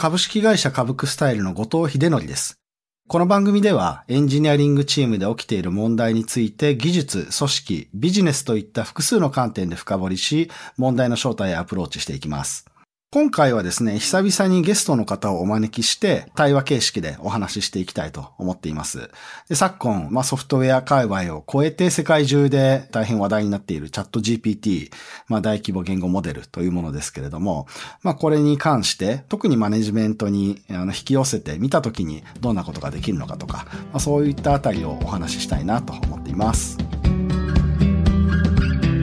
[0.00, 2.58] 株式会社株クスタイルの後藤秀則です。
[3.06, 12.64] この番組ではエンジニアリングチームで起きている問題について技術、組織、ビジネスといった複数の観点で深掘りし、問題の正体へアプローチしていきます。
[13.12, 19.10] 今回はですね、久々にゲストの方をお招きして、対話形式でお話ししていきたいと思っています。
[19.48, 24.92] で昨今、まあ、ソフトウェア界隈を超えて世界中で大変話題になっているチャット GPT、
[25.26, 27.66] まあ、大規模言語モデルというものですけれども、
[28.04, 36.78] まあ、これに関して、特にマネジメントに引き寄せてみたときにどんなことができるのかとか、まあ、そういったあたりをお話ししたいなと思っています。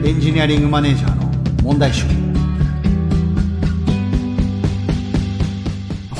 [0.02, 2.27] エンジニアリングマネージャーの問題集。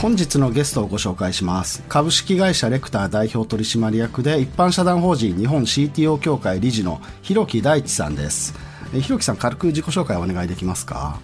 [0.00, 1.82] 本日のゲストをご紹介します。
[1.88, 8.54] 株式会社レクター代表取締役で一般社団法人日本 CTO 協会理事の広木大地さんです。
[8.92, 11.18] 広木さん軽く自己紹介お願いできますか？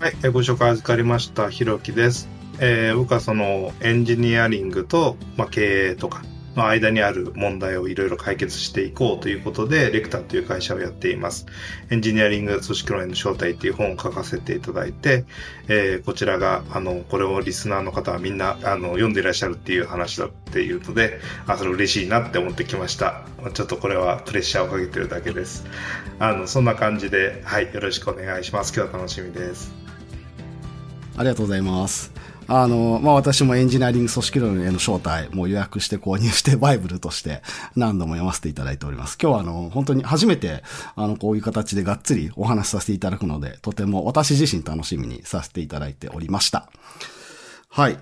[0.00, 6.22] はいご紹介預かりました広木です、えー、僕はそのエンジニアリングと、まあ、経営とか
[6.56, 11.46] の間にある問題をいろいろ解決していこうということで、レクターという会社をやっています。
[11.90, 15.24] エンジニアリング組織論への正体っていう本を書かせていただいて、
[15.68, 23.22] えー、こちらが、あの、これをリスナーの方はみんな、あの、読んでいらっしゃるっていう話だっていうので、あ、それ嬉しいなって思ってきました。
[23.52, 25.66] ちょっとこれはプレッシャーをかけてるだけです。
[26.18, 28.72] あの、そんな感じで、はい、よろしくお願いします。
[28.74, 29.72] 今日は楽しみです。
[31.16, 32.12] ありがとうございます。
[32.48, 37.42] あの、まあ、私もエンジニアリング組織論への招待もう予約して購入してバイブルとして
[37.76, 39.18] 何度も読ませていただいております。
[39.20, 40.62] 今日はあの、本当に初めて
[40.96, 46.68] あの、こういう形でがっつりお話しさせていただくので、とても私自身楽しみにさせていただいておりました。
[47.74, 47.98] はい。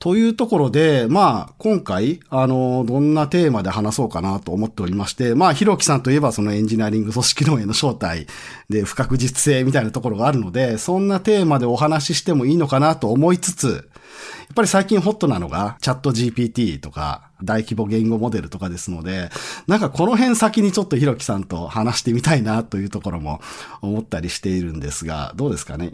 [0.00, 8.26] というところで、まあ、今回、あの、どんなテーマで話そうかなと思っておりまして、まあ、ひろきさんといえばそのエンジニアリング組織論への正体
[8.68, 19.30] で不確実性みたいなところがあるので、そんなテーマでお話ししてもいいのかなと思いつつ、やっぱり最近ホットなのが、チャット GPT とか、大規模言語モデルとかですので、
[19.68, 23.40] なんかこの辺先にちょっとひろきさんと話してみたいなというところも
[23.82, 25.92] 思ったりしているんですが、どうですかね？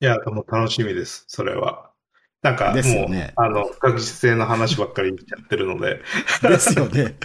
[0.00, 1.85] いや、もう楽しみです、それは。
[2.42, 6.00] なんかもう、ね、あの、不確実性の話ばっかり言っちゃってるので。
[6.42, 7.16] ですよね。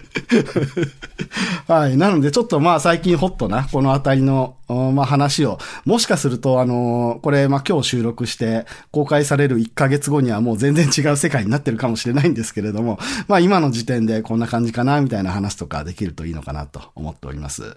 [1.68, 1.98] はい。
[1.98, 17.76] なので、ちょっとまあ最近ホットな、このあたりの、まあ話を、もしかすると、あの、これ、まあ今日収録して公開される1ヶ月後にはもう全然違う世界になってるかもしれないんですけれども、まあ今の時点でこんな感じかな、みたいな話とかできるといいのかなと思っております。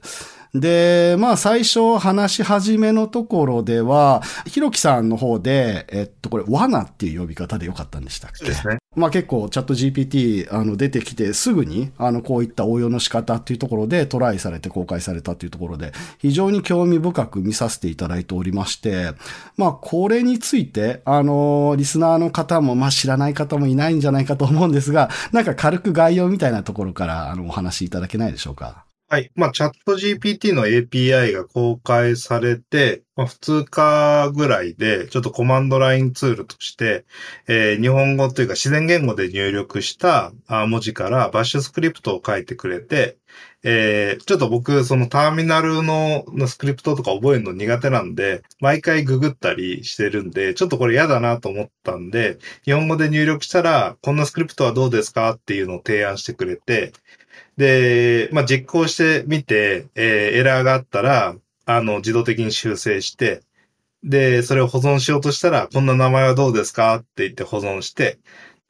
[0.54, 8.44] で、まあ最初話し始めのところでは、ひろきさんの方で、えっと、これ、罠っていう呼び方でよかったんでしたっけ？
[8.44, 8.78] ですね。
[8.94, 19.10] まあ結構チャット GPT あの出てきてすぐにあのこういった応用の仕方っていうところでトライされて公開されたっていうところで非常に興味深く見させていただいておりまして、
[19.56, 28.84] まあこれについてあのリスナーの方もまあ知らない方もいないんじゃないかと思うんですが、なんか軽く概要みたいなところからあのお話しいただけないでしょうか？
[29.14, 29.30] はい。
[29.36, 37.04] まあ、チャット GPT の API が公開されて、まあ、普通科ぐらいで、ちょっとコマンドラインツールとして、
[37.46, 43.16] えー、日本語というか自然言語で入力した文字からバッシュスクリプトを書いてくれて、
[43.62, 56.92] えー、ちょっと僕、そのターミナルのスクリプトとか覚えるの苦手なんで、毎回ググったりしてるんで、ちょっとこれ嫌だなと思ったんで、日本語で入力したら、こんなスクリプトはどうですかっていうのを提案してくれて、
[57.56, 63.42] で、まあ、実行してみて、えー、エラーがあったら、あの、自動的に修正して、
[64.02, 66.96] で、それを保存しようとしたら、こんな名前はどうですか？
[66.96, 68.18] って言って保存して、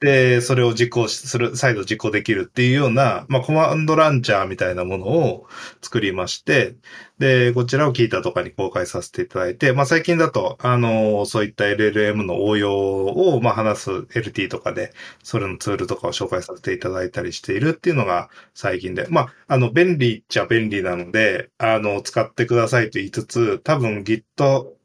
[0.01, 5.47] で、それを実行する、再度実行できるっていうような、まあ、コマンドランチャーみたいなものを
[5.81, 6.75] 作りまして、
[7.17, 14.91] で、こちらをキータとかに公開させていただいて、まあ、最近だと、あの、そういった LLM の応用を、まあ、話す LT とかで、
[15.23, 24.75] それのツールとかを紹介させていただいたりしているっていうのが最近で、まあ、あの、便利っちゃ便利なので、あの、使ってくださいと言いつつ、多分 GitHub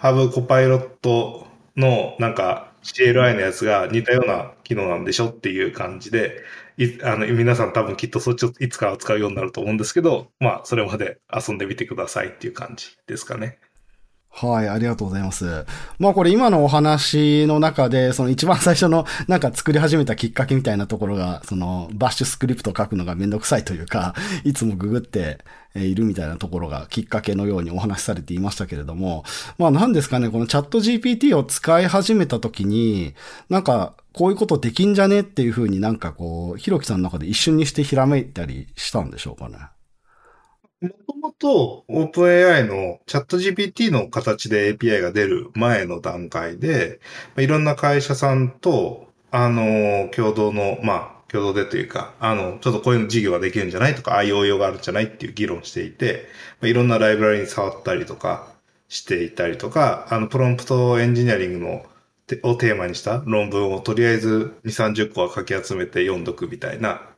[0.00, 1.46] Copilot
[1.76, 6.42] の、なんか、CLI のやつが似たような機能なんでしょっていう感じで、
[7.02, 13.58] あの皆さん多分きっとそっちをいつかは使うようになると思うんですけど、まあ、それまで遊んでみてくださいっていう感じですかね。
[14.38, 15.64] はい、ありがとうございます。
[15.98, 25.38] まあこれ今のお話の中で、その一番最初のなんか作り始めたきっかけみたいなところが、そのバッシュスクリプト書くのがめんどくさいというか、 いつもググって
[25.74, 29.24] いるみたいなところがきっかけのようにお話しされていましたけれども、
[29.56, 33.14] まあ何ですかね、このチャット GPT を使い始めた時に、
[33.48, 39.56] なんかこういうことできんじゃねっていうふうになんかこう、ひろきさんの中で一瞬にしてひらめいたりしたんでしょうかね。
[40.86, 47.00] もともと OpenAI のチャット GPT の形で API が出る前の段階で、
[47.38, 56.26] いろんな会社さんと、あの、共同の、まあ、共同でというか、あの、ちょっとこういう事業ができるんじゃないとか、IOO 用があるんじゃないっていう議論していて、
[56.62, 58.48] いろんなライブラリに触ったりとか
[58.88, 61.84] していたりとか、あの、プロンプトエンジニアリングの
[62.42, 67.08] をテーマにした論文をとりあえず2、30個は書き集めて読んどくみたいな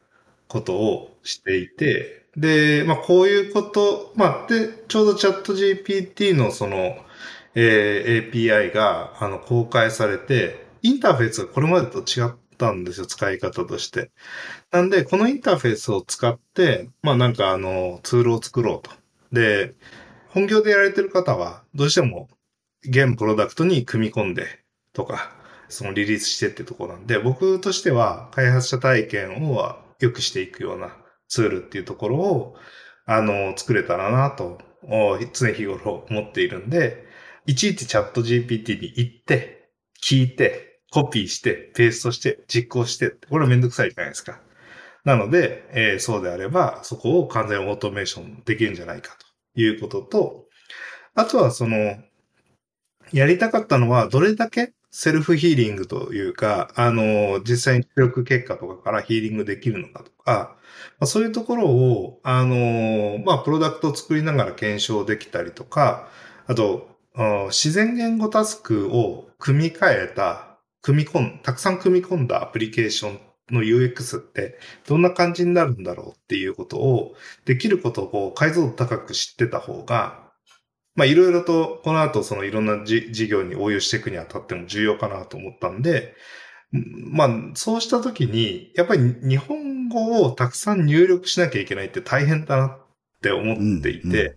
[0.49, 6.97] ことをしていて、で、まあこういうこと、まあで、ちょうどチャット GPT のその、
[7.55, 14.13] えー、API があの公開されて、インターフェースがこれまでと違ったんですよ、使い方として。
[14.71, 18.93] なんで、このインターフェースを使って、まあなんかあの、ツールを作ろうと。
[19.33, 19.75] で、
[20.29, 22.29] 本業でやられてる方は、どうしても、
[22.85, 24.61] 現プロダクトに組み込んで
[24.93, 25.33] とか、
[25.69, 30.95] そのリリースしてってとこなんで、僕としては開発者体験を良くしていくような
[31.29, 32.57] ツールっていうところを、
[33.07, 37.07] あの、作れたらなと、常日頃思っているんで、
[37.47, 39.71] いちいちチャット GPT に行って、
[40.03, 44.41] 聞いて、コピーして、ペーストして、実行して、これはめんどくさいじゃないですか。
[45.05, 49.17] なので、えー、そうであれば、そこを完全オートメーションできるんじゃないか
[49.55, 50.47] ということと、
[51.15, 51.97] あとはその、
[53.13, 60.57] やりたかったのは、どれだけセルフヒーリングというか、あの、実際に出力結果とかからヒーリングできるのかとか、
[60.99, 66.09] まあ、そういうところを、あの、まあ、プロダクトを作りながら検証できたりとか、
[66.47, 66.89] あと、
[67.49, 73.21] 自然言語タスクを組み替えた、組み込ん、たくさん組み込んだアプリケーション
[73.51, 77.15] の UX ってどんな感じになるんだろうっていうことを、
[77.45, 80.28] できることをこう解像度高く知ってた方が、
[80.99, 86.17] まあいろいろとこの後そのいろんな事業に応用していくにあたっても重要かなと思ったんで、
[86.73, 92.81] まあそうしたときに、やっぱり日本語をたくさん入力しなきゃいけないって大変だなっ
[93.23, 94.35] て思っていて、うんうん、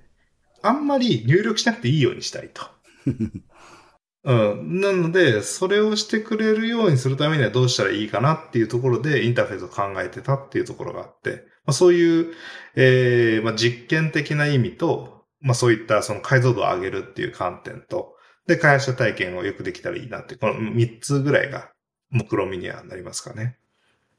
[0.61, 2.61] あんまり入力しなくていいようにしたいと。
[4.23, 4.33] う
[4.63, 4.79] ん。
[4.79, 12.33] なので、それをしてくれるようにするためにはどうしたらいいかなっていうところでインターフェースを考えてたっていうところがあって、まあ、そういう、
[12.75, 18.15] えーまあ、実験的な意味と、まあそういったその解像度を上げるっていう観点と、
[18.47, 21.71] で、開発者体験をよくできたらいいなって、この3つぐらいが
[22.09, 23.57] 目論みにはなりますかね。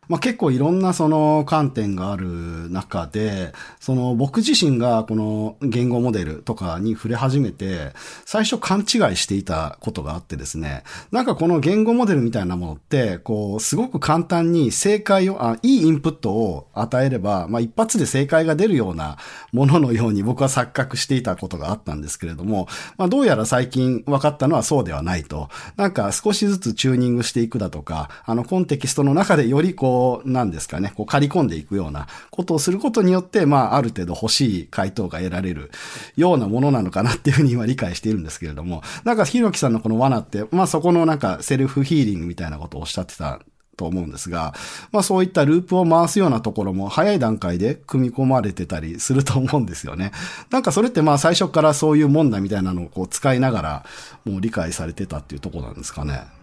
[0.09, 7.93] まあ、結構いろんなその観点がある中で、その僕自身がこの言語モデルとかに触れ始めて、
[8.25, 10.83] 最初勘違いしていたことがあってですね、
[11.13, 19.19] なんかこの言語モデルみたいなものって、こう、すごく簡単に正解を、あいいインプットを与えれば、まあ、一発で正解が出るような
[19.53, 22.67] もののように 僕は錯覚していたことがあったんですけれども、
[22.99, 25.49] まあ、どうやら最近分かったのはそうではないと。
[25.77, 35.71] なんか少しずつチューニングしていくだとか、あのコンテキストの中でよりこう、こう、なんですかね、こう刈り込んでいくようなことをすることによって、まあ、ある程度欲しい回答が得られる
[36.17, 43.41] ようなものなのかなっていうふうに今理解しているんですけれども、なんか、ひろきさんのこの罠って、まあ、そこのなんか、セルフヒーリングみたいなことをおっしゃってた
[43.77, 44.55] と思うんですが、
[44.93, 50.13] まあそういったループを回すようなところも早い段階で組み込まれてたりすると思うんですよね。
[50.51, 53.85] なんかそれってまあ最初からそういう問題みたいなのをこう使いながら
[54.25, 56.42] もう理解されてたっていうところなんですかね。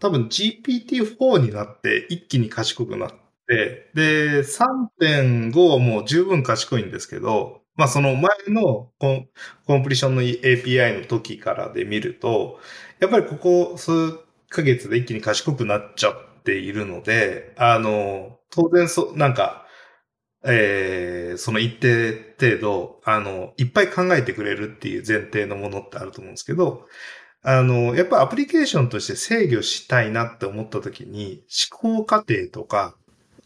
[0.00, 3.10] 多分 GPT-4 になって一気に賢くなっ
[3.48, 9.28] て、で、3.5はもう十分賢いんですけど、まあその前のコン
[9.66, 12.58] コンプリションの API の時からで見ると、
[13.00, 13.90] やっぱりここ数
[14.48, 19.66] ヶ月で一気に賢くなっちゃっているので、あの、当然そ、なんか、
[20.44, 26.86] えー、その一定程度、あの、いっぱい考えてくれるっていう前提のものってあると思うんですけど、
[27.42, 31.42] あの、やっぱアプリケーションとして制御したいなって思った時に、
[31.72, 32.96] 思考過程とか、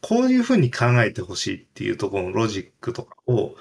[0.00, 3.54] こういうふうに考えてほしいっていうところのロジックとかを、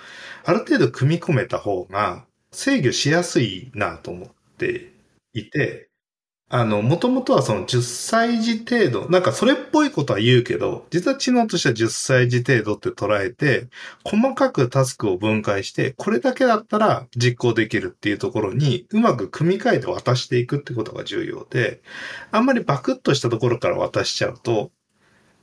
[0.44, 4.92] ある程度組み込めた方が制御しやすいなと思って
[5.34, 5.90] いて、
[6.56, 13.70] あの、もともとはその10歳児程度、なんかそれっぽいことは言うけど、実は知能としては10歳児程度って捉えて、
[14.04, 21.82] 細かくタスクを分解して、これだけだったら実行できるっていうところに、うまく組み替えて渡していくってことが重要で、
[22.30, 24.70] あんまりバクッとしたところから渡しちゃうと、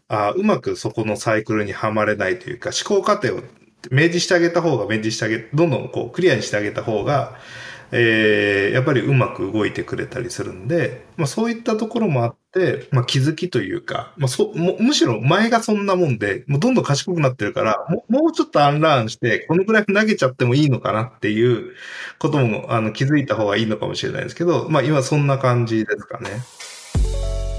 [0.07, 3.43] あうまくそこのサイクルにはまれないというか、思考過程を
[3.90, 7.37] 明示してあげた方が、明示してあげ、どんどんこうクリアにしてあげた方が、
[7.93, 21.75] えー、やっぱりうまく動いてくれたりするんで、まあそういったところもあって、まあ気づきというか、まあそ、むむしろ前がそんなもんで、もうどんどん賢くなってるから、ももうちょっとアンラーンして、このぐらい投げちゃってもいいのかなっていう
[22.19, 26.31] ことも、あの、気づいた方がいいのかもしれないですけど、まあ今そんな感じですかね。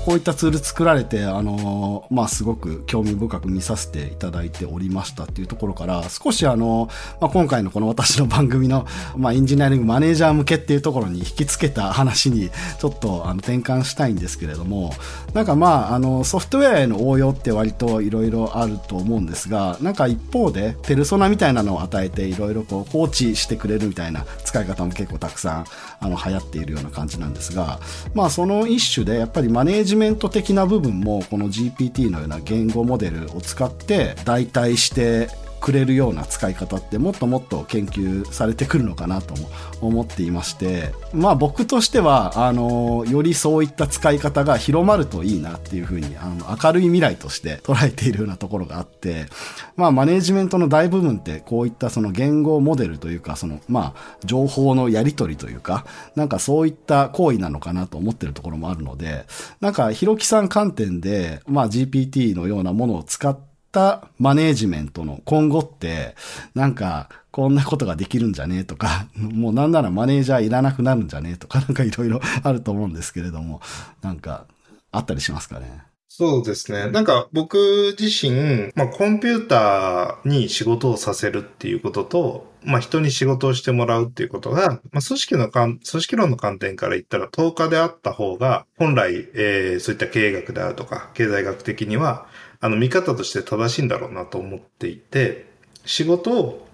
[0.05, 6.89] こういったツール作られて、あの、まあ、すごく興味深く見させていただいておりましたっていうところから、少しあの、
[7.20, 14.91] まあ、今回のこの私の番組の、まあ、エンジニアリングマネージャー向けっていうところに引き付けた話に、ちょっとあの転換したいんですけれども、
[15.36, 25.65] なんかまあ、あの、ソフトウェアへの応用って割といろいろあると思うんですが、なんか一方で、ペルソナみたいなのを与えていろいろこう放置してくれるみたいな使い方も結構たくさん、
[26.00, 27.79] あの、流行っているような感じなんですが、
[28.15, 35.29] まあ、その一種で、やっぱりマネージャーメント的な部分も、この GPT のような言語モデルを使って代替して
[35.62, 39.36] くれるような使い方ってもっともっと研究されてくるのかなと
[39.80, 49.27] 思っていまして、まあ僕としては、あの、よりそういった使い方が広まるといいなっていうふうに、あの、明るい未来として捉えているようなところがあって、
[49.75, 59.25] まあマネジメントの大部分ってこういったその言語モデルというか、その、まあ情報のやり取りというか、なんかそういった行為なのかなと思ってるところもあるので、
[59.60, 66.16] なんかひろきさん観点で、まあ GPT のようなものを使ってったマネージメントの今後って、
[66.54, 73.62] なんか、こんなことができるんじゃねえとか、もうなんならマネージャーいらなくなるんじゃねえとか、なんかいろいろあると思うんですけれども、
[74.01, 74.46] なんか、
[74.92, 75.84] あったりしますかね？
[76.10, 76.92] そうですね。
[76.92, 92.28] なんか僕自身、まあコンピューターに仕事をさせるっていうことと、まあ人に仕事をしてもらうっていうことが、まあ組織の組織論の観点から言ったら10日であった方が、本来、えー、そういった経営学であるとか、経済学的には、
[92.62, 95.48] あの見方として正しいんだろうなと思っていて、
[95.86, 96.68] 仕事を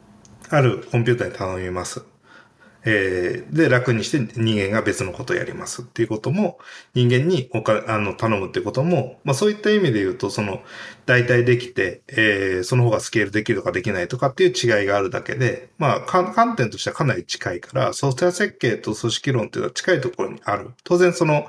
[0.50, 2.04] あるコンピューターに頼みます。
[2.90, 6.58] えー、で、楽にして人間が別のことをやりますっていうことも、
[6.94, 10.62] 人間におかあの頼むっていうことも、まあそういった意味で言うと、その、
[11.06, 20.72] 代替できて、えー、その方がスケールできるとかできないとかっていう違いがあるだけで、まあ観点としてはかなり近いから、ソフトウェア設計と組織論っていうのは近いところにある。
[20.86, 21.48] 当然その、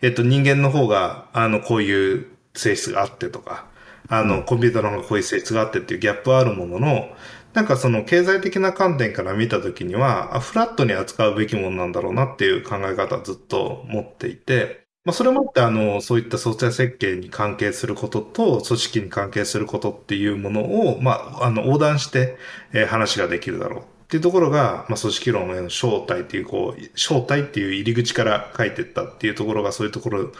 [0.00, 3.66] えっ、と人間の方が、あの、こういう性質があってとか、
[4.08, 7.08] あの、コンピューターの方がこういう性質があってっていうギャップはあるものの、
[7.54, 22.36] なんかその経済的な観点から見たときには、フラットに扱うべきものなんだろうなっていう考え方をずっと持っていて、まあそれもってあの、そういったソフトウェア設計に関係することと、組織に関係することっていうものを、まあ、あの、横断して、
[22.72, 23.80] えー、話ができるだろう。
[23.80, 30.32] っていうところが、まあ、組織論への正体っていう、こう、正体っていう入り口から書いてったっていうところがそういうところ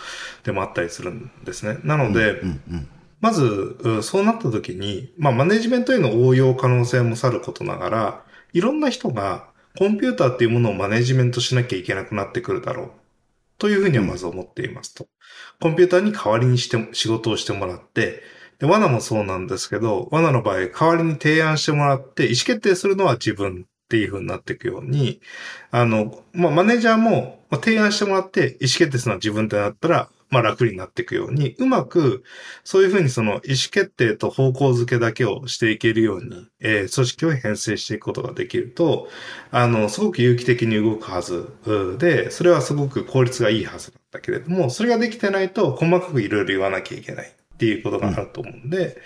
[0.44, 1.78] でもあったりするんですね。
[1.84, 2.88] なので、うんうんうん
[3.20, 9.48] まず、そうなった時に、まあ、マネジメントへの応用可能性もさることながら、いろんな人が
[9.78, 12.90] コンピューターっていうものをマネジメントしなきゃいけなくなってくるだろう。
[13.58, 15.08] というふうにはまず思っていますと。
[15.60, 18.22] コンピューターに代わりにして仕事をしてもらって、
[18.58, 25.20] で、罠もそうなんですけど、罠の場合、代わりに提案してもらって、意思決定するのは自分っていう風になっていくように、
[25.70, 32.22] あの、まあ、マネージャーも提案してもらって、意思決定するのは自分ってなったら、まあ楽になっていくように、うまく、
[32.64, 39.08] そういうふうにその意思決定と方向づけだけをしていけるように、えー、組織を編成していくことができると、
[39.50, 41.48] あの、すごく有機的に動くはず
[41.98, 48.96] で、それはすごく効率がいいはずだったけれども、それができてないと細かくいろいろ言わなきゃいけないっていうことがあると思うんで、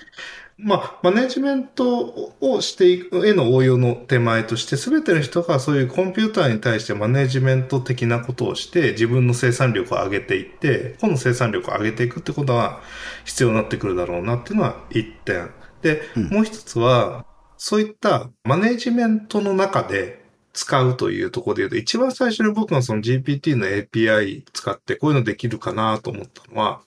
[0.59, 12.81] まあ、マネジメントをしていくへの応用の手前として、すべての人がそういうコンピューターに対してマネジメント的なことをして、自分の生産力を上げていって、この生産力を上げていくってことは
[13.25, 15.51] 必要になってくるだろうなっていうのは一点。
[15.83, 17.25] で、うん、もう一つは、
[17.57, 26.83] そういったマネジメントの中で使うというところで言うと、一番最初に僕がその GPT の API 使ってこういうのできるかなと思ったのは、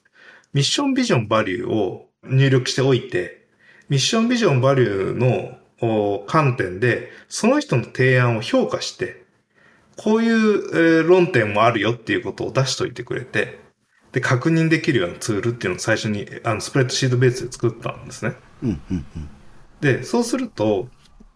[0.53, 3.44] ミッションビジョンバリューを入力しておいて、
[3.89, 9.25] ミッションビジョンバリューの観点で、その人の提案を評価して、
[9.97, 13.59] こういう論点もあるよっていうことを出しといてくれて、
[14.11, 18.35] で、確認できるようなツールっていうのを最初に、あの、スプレッドシートベースで作ったんですね。
[18.63, 19.29] うんうんうん、
[19.81, 20.87] で、そうすると、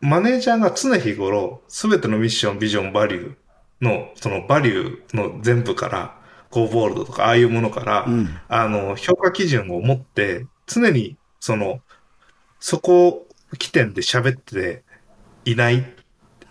[0.02, 3.36] マネージャーが常日頃、すべてのミッション、ビジョン、バリュー
[3.82, 6.16] の、そのバリューの全部から、
[6.52, 11.82] ゴーボールドとか、ああいうものから、うん、あの、評価基準を持って、常に、その、
[12.60, 14.84] そこ起点で喋って
[15.46, 15.86] いない、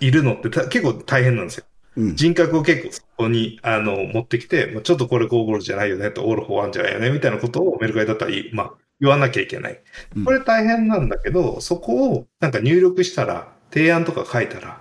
[0.00, 1.64] いるのって結構大変なんですよ。
[1.96, 9.80] うん、人格を結構そこに、あの、持ってきて、ちょっとこれゴーゴールじゃないよねと、オールフォーワンじゃないよね、みたいなことをメルカリだったら、まあ、言わなきゃいけない。
[10.24, 14.80] これ大変なんだけど、うん、そこをなんか入力したら、提案とか書いたら、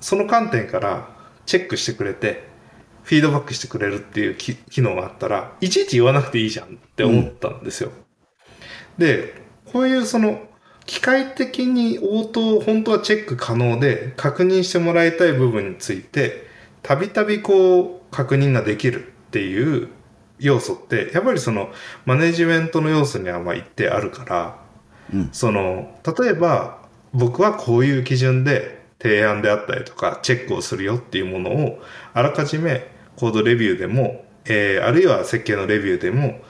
[0.00, 1.08] その観点から
[1.44, 2.46] チェックしてくれて、
[3.02, 7.90] フィードバックしてくれるっていう機能があったら、いちいち言わなくていいじゃんって思ったんですよ。
[7.90, 10.40] うん、で、こういうその、
[10.86, 16.46] 機械的に応答、本当はチェック可能で、確認してもらいたい部分について、
[16.82, 19.88] たびたびこう、確認ができるっていう
[20.38, 21.70] 要素って、やっぱりその
[22.06, 24.58] マネジメントの要素にはまあ一定あるから、
[25.12, 25.28] うん。
[25.32, 26.78] その、例えば
[27.12, 31.82] 僕はこういう基準で提案であったりとかチェックをするよっていうものを
[32.14, 36.40] あらかじめコードレビューでも、えーあるいは設計のレビューでも、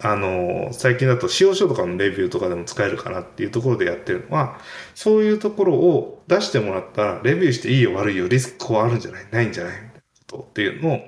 [0.00, 4.58] あの、最近だと使用書とかのレビューとかでも使えるかなっていうところでやってるのは、
[4.94, 9.26] そういうところを出してもらったら、レビューしていいよ悪いよ、リスクこうあるんじゃない？
[9.30, 9.72] ないんじゃない？
[9.74, 11.00] みたいなことっていうのを、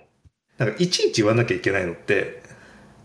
[0.59, 2.43] なんかいちいち言わなきゃいけないのって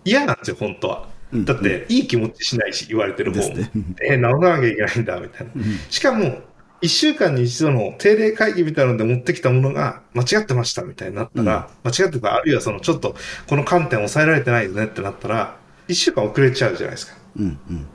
[0.04, 1.10] 嫌なんですよ、本当は。
[1.34, 3.56] うんだって、いい気持ちしないし、言われてる方も。
[3.56, 3.72] ね。
[4.02, 5.54] えー直さなきゃいけないんだ、みたいな。
[5.90, 6.40] しかも、
[6.82, 13.16] 一週間に一度の定例会議みたいなので持ってきたものが間違ってましたみたいになったら、間違ってた、あるいはそのちょっと
[13.48, 17.18] この観点抑えられてないよねってなったら、一週間遅れちゃうじゃないですか。
[17.38, 17.88] うんうん。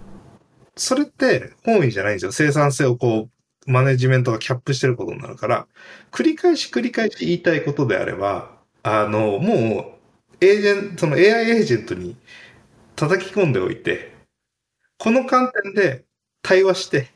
[0.76, 2.32] それって本意じゃないんですよ。
[2.32, 5.66] 生産性をこう、マネジメントがキャップしてることになるから、
[6.10, 8.50] 繰り返し繰り返し言いたいことであれば、
[8.82, 9.99] あの、も
[10.40, 12.16] う、エージェント、その AI エージェントに
[12.96, 14.14] 叩き込んでおいて、
[14.99, 16.04] この観点で
[16.42, 17.10] 対話して、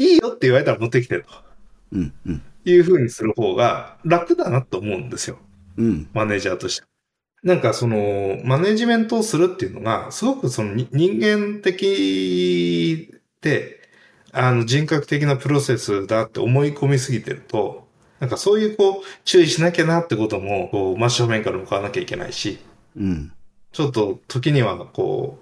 [0.00, 1.28] いいよって言われたら持ってきてと
[1.92, 2.42] うんうん。
[2.64, 5.38] いう風にする方が楽だなと思うんですよ。
[5.76, 6.08] うん。
[6.14, 6.86] マネージャーとして。
[7.42, 13.80] なんかその、マネジメントをするっていうのが、すごくそのに人間的で、
[14.32, 17.88] あの人格的なプロセスだって思い込みすぎてると、
[18.20, 22.58] なんかそういうこう、注意しなきゃなってことも、こう、真正面から向かわなきゃいけないし、
[22.96, 23.32] うん。
[23.72, 25.38] ちょっと時にはこ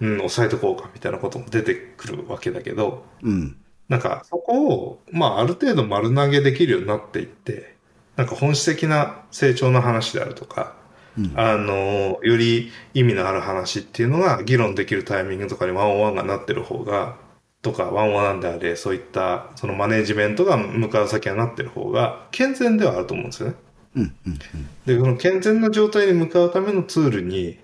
[0.00, 3.56] う、うん、抑えとこうかみたいなことも出てくるわけだけど、うん。
[3.88, 7.76] なんかそこを、まあある程度丸投げできるようになっていって、
[8.16, 10.76] なんか本質的な成長の話であるとか、
[11.18, 17.16] うんあの、より意味のある話っていうのが議論できるタイミングとかにワンオンワンがなってる方が、
[17.62, 23.54] とかワンオンワンであれ、そういったそのマネジメントが向かう先がなってる方が健全ではあると思うんですよね。
[23.96, 24.16] うん。
[24.26, 24.38] うん。
[24.86, 27.58] で、この健全な状態に向かうためのツールに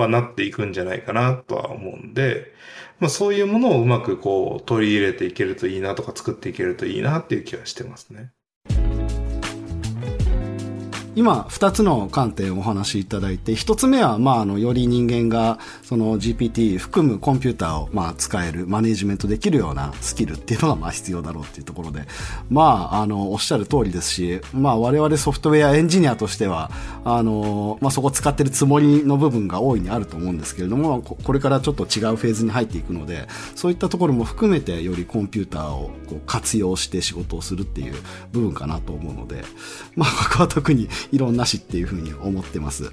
[0.00, 2.52] はなっていくんじゃないかなとは思うんで、
[3.00, 8.32] まあそういうものをうまくこう取り入れていけるといいなとか作っていけるといいなっていう気はしてますね。
[11.18, 22.02] 今、二つの観点をお話しいただいて、一つ目は、まあ、あの、より人間が、その GPT 含むコンピューターを、まあ、使える、マネジメントできるようなスキルっていうのが、まあ、必要だろうっていうところで、
[22.50, 26.70] まあ、あの、おっしゃる通りですし、まあ、我々ソフトウェアエンジニアとしては、
[27.04, 33.26] あの、まあ、そこ使ってるつもりの部分が大いにあると思うんですけれども、ここれからちょっと違うフェーズに入っていくので、
[33.56, 37.94] そういったところも含めて、よりコンピューターをこう活用して仕事をするっていう
[38.30, 39.42] 部分かなと思うので、
[39.96, 42.90] まあ、僕は特に異論なしっていうふうに思ってます。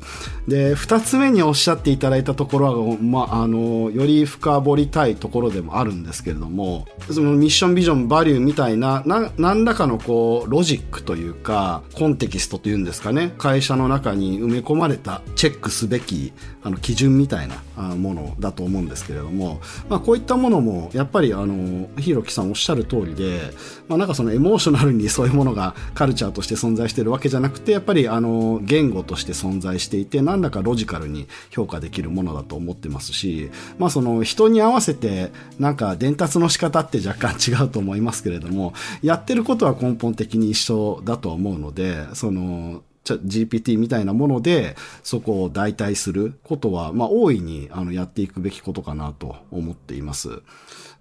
[0.48, 23.52] で、二つ目におっしゃっていただいたところは、まあ、あの、より深掘りたいところでもあるんですけれども、そのミッションビジョンバリューみたいな、な、何らかのこう、ロジックというか、コンテキストというんですかね、会社の中に埋め込まれたチェックすべき、あの、基準みたいなものだと思うんですけれども、まあ、こういったものも、やっぱり、あの、ひろきさんおっしゃる通りで、
[23.88, 50.42] まあ、なんかそのエモーショナルにそういうものがカルチャーとして存在してるわけじゃなくて、やっぱり、あの、言語として存在していて、何らかロジカルに評価できるものだと思ってますし、まあ、その人に合わせて、なんか伝達の仕方って若干違うと思いますけれども、やってることは根本的に一緒だと思うので、その、ちゃ GPT みたいなもので、そこを代替することは、まあ、大いに、あの、やっていくべきことかなと思っています。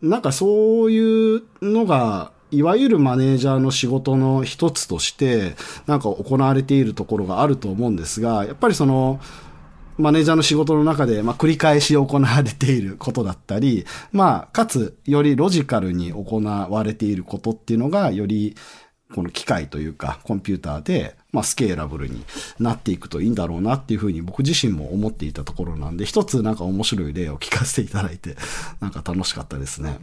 [0.02, 9.20] なんかそういうのが、いわゆるマネージャーの仕事の一つとして、なんか行われているところがあると思うんですが、やっぱりその、
[9.96, 18.56] マネージャーの仕事の中で、まあ、繰り返し行われていることだったり、まあ、かつ、よりロジカルに行われていることっていうのが、より、
[19.14, 22.24] この機械というか、コンピューターで、まあ、スケーラブルに
[22.58, 28.36] なっていくといいんだろうなっていうふうに僕自身も思っていたところなんで、一つなんか面白い例を聞かせていただいて、
[28.80, 29.98] なんか楽しかったですね。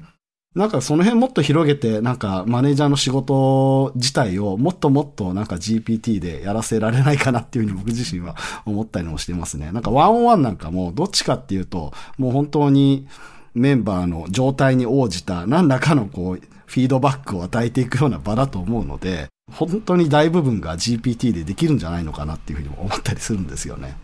[0.53, 8.35] なんかその辺もっと広げて、なんかマネージャーの仕事自体をもっともっとなんか GPT でやらせられないかなっていうふうに僕自身は
[8.65, 9.71] 思ったりもしてますね。
[9.73, 13.07] なんかワンオンワンなんかもどっちかっていうと、もう本当に
[13.53, 23.95] メンバーの状態に応じた何らかのこう、フィードバックを与えていくような場だと思うので、本当に大部分が GPT でできるんじゃないのかなっていうふうにも思ったりするんですよね。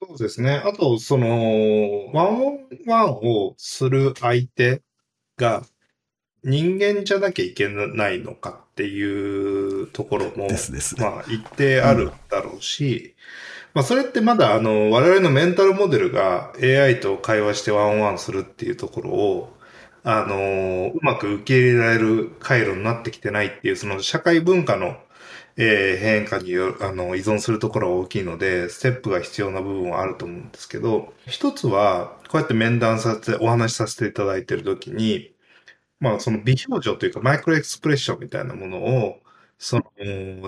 [0.00, 0.62] そうですね。
[0.64, 1.26] あと、その、
[2.14, 4.82] ワンオンワンをする相手
[5.38, 5.62] が
[6.44, 11.00] 人間じゃなきゃいけないのかっていうところも、ですです。
[11.00, 13.14] まあ一定あるだろうし、
[13.74, 19.56] まあそれってまだあの我々のメンタルモデルが AI と会話してワンワンするっていうところを、
[20.04, 24.96] あの、うまく受け入れられる回路になってきてないっていう、その社会文化の、
[25.58, 35.34] えー変化によるあの依存するところが大きいので、ステップが必要な部分はあると思うんですけど、一つは、こうやって面談させて、お話しさせていただいているときに、
[36.00, 39.20] まあ、その微表情というか、マイクロエクスプレッションみたいなものを、
[39.58, 39.84] その、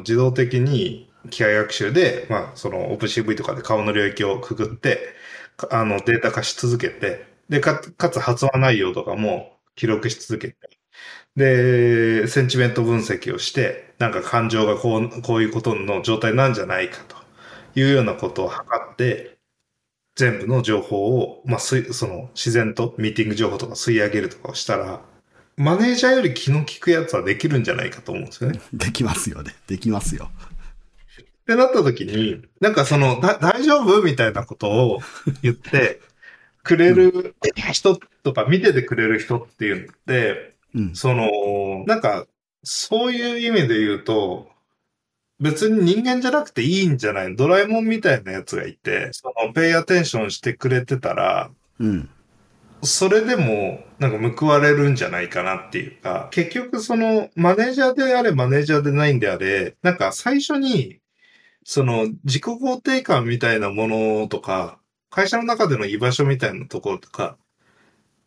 [0.00, 5.00] 自動的に機械学習で、まあ、その OpenCV とかで顔の領域をくぐって、
[5.70, 10.56] あの、データ化し続けて、で、かつ発話内容とかも記録し続けて、
[11.36, 17.16] で、センチメント分析をして、なんか感情がこう、こういうことの状態なんじゃないかと
[17.78, 19.36] いうようなことを測って、
[20.16, 25.02] 全部の情報を、まあ、その、自然とミーティング情報とか吸い上げるとかをしたら、
[25.56, 28.60] マネージャーより気の利くやつはできるんじゃないかと思うんですよね。
[28.72, 29.54] できますよね。
[29.66, 30.30] できますよ。
[31.22, 35.00] ってなった時に、なんかその、大丈夫みたいなことを
[35.42, 36.00] 言って
[36.62, 37.36] くれる
[37.72, 40.94] 人とか見ててくれる人っていうのって、うん。
[40.94, 42.26] その、なんか、
[42.62, 44.48] そういう意味で言うと、
[45.40, 52.10] 別に人間じゃなくていいんじゃないドラえもんみたいなやつがいて、その、ペイアテンションしてくれてたら、うん。
[52.82, 61.00] それでも、なんか報われるんじゃないかなっていうか、結局その、マネージャーであれ、マネージャーでないんであれ、なんか最初に、
[61.64, 64.78] その、自己肯定感みたいなものとか、
[65.10, 67.36] 会社の中での居場所みたいなところとか、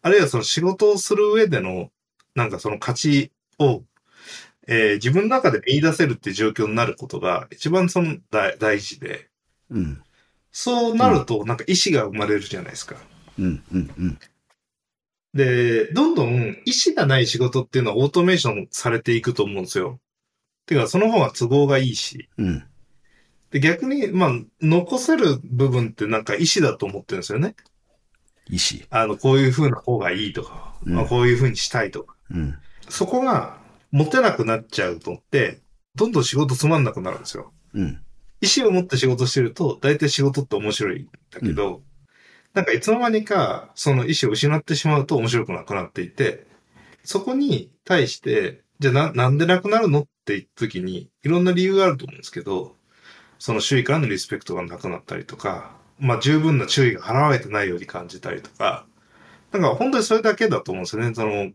[0.01, 1.89] あるいはその仕事をする上での、
[2.35, 3.83] なんかその価値を、
[4.67, 9.29] えー自分の中で見出せるって状況になることが一番その大大事で、
[9.69, 10.01] うん。
[10.51, 12.95] そうなるとなんか意志が生まれるじゃないですか。
[13.39, 13.63] うん。
[13.71, 13.91] うん。
[13.97, 14.19] うん。
[15.33, 19.99] で、どんどん意思がない仕事っていうのはオートメーションされていくと思うんですよ。
[20.65, 22.29] てか、その方が都合がいいし。
[22.37, 22.63] うん。
[23.49, 27.55] で、逆に、まあ、残せる部分ってなんか意思だと思ってるんですよね。
[28.49, 28.85] 意志。
[28.89, 32.15] あの、こういう風な方がいいとか、うんまあ、こういう風にしたいとか。
[32.29, 32.55] うん。
[32.89, 33.57] そこが
[33.93, 35.59] 持てなくなっちゃうとって、
[35.95, 37.53] どんどん仕事つまんなくなるんですよ。
[37.75, 38.03] うん。
[38.41, 41.83] 意思を持って仕事してると、大体仕事って面白いんだけど、
[42.55, 46.47] なんかいつの間にか、その意思を失ってしまうと面白くなくなっていて、
[47.03, 52.75] そこに対して、じゃあな、なんでなくなるのって言った時に、いろんな理由があると思うんですけど、
[53.37, 58.87] その周囲からのリスペクトがなくなったりとか、まあ十分な注意が払われてないように感じたりとか、
[59.51, 61.51] なんか本当にそれだけだと思うんですよね、その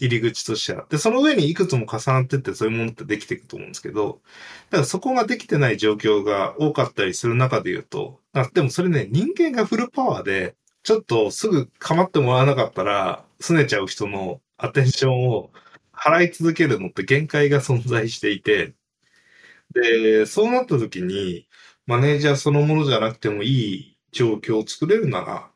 [0.00, 0.86] 入り口としては。
[0.88, 4.20] で、その上にいくつも重なってってそういうものってできていくと思うんですけど、
[4.70, 15.50] だからそこができてない状況が多かったりする中で言うと、あでもそれね、人間がフルパワーで、ちょっとすぐ構ってもらわなかったら、拗ねちゃう人のアテンションを
[15.92, 18.74] 払い続けるのって限界が存在していて、
[19.74, 21.46] で、そうなった時に、
[21.86, 25.50] マネージャーそのものじゃなくてもいい状況を作れるなら、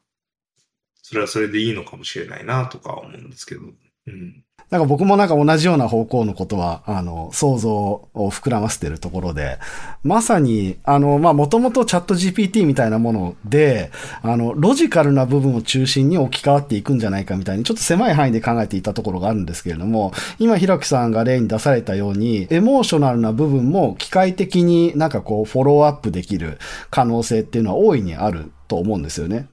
[1.02, 3.62] それはそれでいいのかもしれないなとか思うんですけど。
[4.06, 4.44] うん。
[4.72, 9.58] なんか僕もなんか同じような方向のことは、あの、想像を膨らませてるところで、
[10.02, 13.90] まさに、あの、まあ、もともとチャット GPT みたいなもので、
[14.22, 29.48] あの、ロジカルな部分を中心に置き換わっていくんじゃないかみたいに、ちょっと狭い範囲で考えていたところがあるんですけれども、今、ひろきさんが例に出されたように、エモーショナルな部分も機械的になんかこう、フォローアップできる可能性っていうのは大いにあると思うんですよね。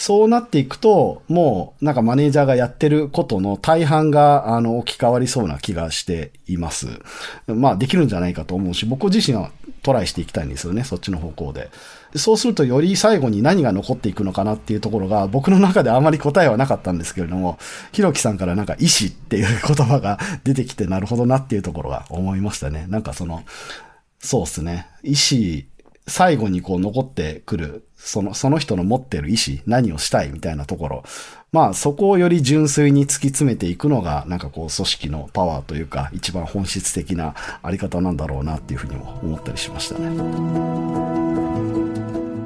[0.00, 6.86] そうなっていくと、もう、なんかマネージャーがやってることの大半が、あの、置き換わりそうな気がしています。
[7.46, 9.50] まあ、できるんじゃないかと思うし、僕自身は
[9.82, 11.68] トライしていきたいんですよね、そっちの方向で。
[12.16, 17.58] そうすると、より最後に何が残っていくのかなっていうところが、僕の中であまり答えはなかったんですけれども、
[17.92, 22.86] ひろきさんからなんか、意志っていう言葉が出てきて、なるほどなっていうところが思いましたね。
[22.88, 23.42] なんかその、
[24.18, 24.86] そうですね。
[25.02, 25.66] 意志、
[26.10, 31.04] 最後にこう残ってくる、その、その人の持ってる意志、何をしたいみたいなところ。
[31.52, 40.10] まあそこをより純粋に突き詰めていくのが、なんかこう組織のパワーというか、一番本質的なあり方なんだろうなっていうふうにも思ったりしましたね。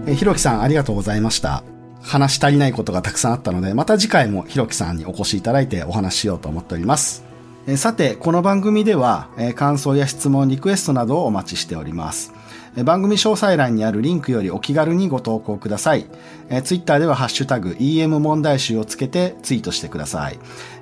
[0.06, 1.64] えひろきさんありがとうございました。
[2.02, 7.24] 話し足りないことがたくさんあったので、また次回もひろきさんにお越しいただいてお話ししようと思っております。
[7.66, 12.34] えさて、この番組では、え感想や質問、リクエストなどをお待ちしております。
[12.82, 16.06] 番組詳細欄にあるリンクよりお気軽にご投稿ください。
[16.48, 20.38] えツイッターではハッシュタグ EM 問題集をつけてツイートしてください。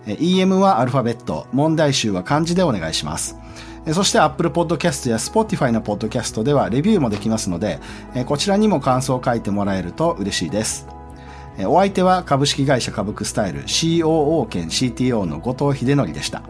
[0.07, 3.37] え EM はアルファベット、問題集は漢字でお願いします。
[3.85, 7.79] えそして Apple Podcast や Spotify の Podcast ではレビューもできますので、
[8.15, 10.87] えこちらにも感想を書いてもらえると嬉しいです。
[11.59, 16.43] えお相手は株式会社株クスタイル COO 兼 CTO の後藤秀則でした。